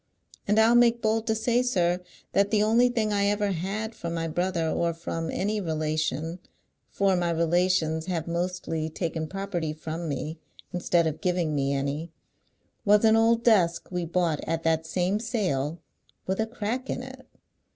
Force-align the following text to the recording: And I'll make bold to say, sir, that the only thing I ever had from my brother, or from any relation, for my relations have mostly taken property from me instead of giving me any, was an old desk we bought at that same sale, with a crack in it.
And 0.47 0.57
I'll 0.57 0.73
make 0.73 0.99
bold 0.99 1.27
to 1.27 1.35
say, 1.35 1.61
sir, 1.61 1.99
that 2.31 2.49
the 2.49 2.63
only 2.63 2.89
thing 2.89 3.13
I 3.13 3.25
ever 3.27 3.51
had 3.51 3.93
from 3.93 4.15
my 4.15 4.27
brother, 4.27 4.67
or 4.67 4.95
from 4.95 5.29
any 5.29 5.61
relation, 5.61 6.39
for 6.89 7.15
my 7.15 7.29
relations 7.29 8.07
have 8.07 8.27
mostly 8.27 8.89
taken 8.89 9.27
property 9.27 9.73
from 9.73 10.09
me 10.09 10.39
instead 10.73 11.05
of 11.05 11.21
giving 11.21 11.53
me 11.53 11.71
any, 11.71 12.11
was 12.83 13.05
an 13.05 13.15
old 13.15 13.43
desk 13.43 13.89
we 13.91 14.03
bought 14.05 14.39
at 14.47 14.63
that 14.63 14.87
same 14.87 15.19
sale, 15.19 15.77
with 16.25 16.39
a 16.39 16.47
crack 16.47 16.89
in 16.89 17.03
it. 17.03 17.27